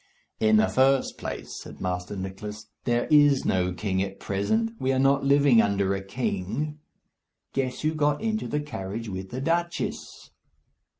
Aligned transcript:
"In 0.39 0.57
the 0.57 0.67
first 0.67 1.19
place," 1.19 1.59
said 1.61 1.79
Master 1.79 2.15
Nicless, 2.17 2.65
"there 2.85 3.05
is 3.11 3.45
no 3.45 3.71
king 3.71 4.01
at 4.01 4.19
present. 4.19 4.71
We 4.79 4.91
are 4.93 4.97
not 4.97 5.23
living 5.23 5.61
under 5.61 5.93
a 5.93 6.03
king. 6.03 6.79
Guess 7.53 7.81
who 7.81 7.93
got 7.93 8.19
into 8.19 8.47
the 8.47 8.61
carriage 8.61 9.09
with 9.09 9.29
the 9.29 9.41
duchess." 9.41 10.31